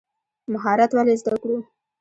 [0.53, 1.57] مهارت ولې زده کړو؟